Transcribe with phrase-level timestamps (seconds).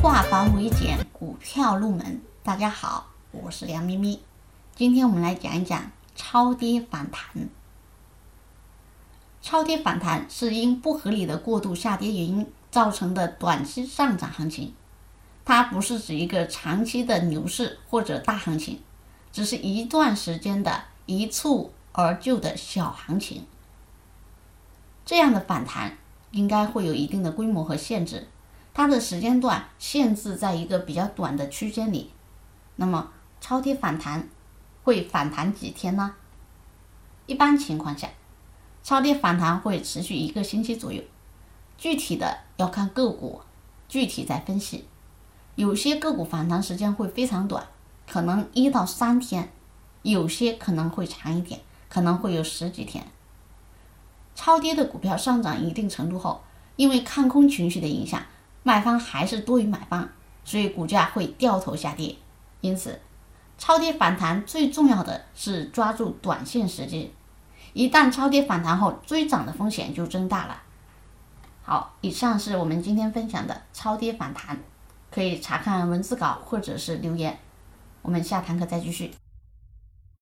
[0.00, 2.20] 化繁为简，股票入门。
[2.44, 4.20] 大家好，我是梁咪咪。
[4.76, 7.48] 今天我们来讲一讲超跌反弹。
[9.42, 14.72] 超跌反弹是因不合理的过度下跌原因造成的短期上涨行情，
[15.44, 18.80] 它不是指一个长期的牛市或者大行情，
[19.32, 23.44] 只是一段时间的一蹴而就的小行情。
[25.04, 25.98] 这样的反弹
[26.30, 28.28] 应该会有一定的规模和限制，
[28.78, 32.12] 它的时间段限制在一个比较短的区间里。
[32.76, 33.10] 那么
[33.40, 34.28] 超跌反弹
[34.84, 36.14] 会反弹几天呢？
[37.26, 38.08] 一般情况下，
[38.84, 41.02] 超跌反弹会持续一个星期左右，
[41.76, 43.40] 具体的要看个股，
[43.88, 44.84] 具体再分析。
[45.56, 47.66] 有些个股反弹时间会非常短，
[48.08, 49.42] 可能一到三天；
[50.02, 53.04] 有些可能会长一点，可能会有十几天。
[54.36, 56.44] 超跌的股票上涨一定程度后，
[56.76, 58.22] 因为看空情绪的影响，
[58.68, 60.06] 卖方还是多于买方，
[60.44, 62.14] 所以股价会掉头下跌。
[62.60, 63.00] 因此，
[63.56, 67.10] 超跌反弹最重要的是抓住短线时机。
[67.72, 70.62] 一旦超跌反弹后，追涨的风险就增大了。
[71.62, 74.58] 好，以上是我们今天分享的超跌反弹，
[75.10, 77.38] 可以查看文字稿或者是留言。
[78.02, 79.10] 我们下堂课再继续。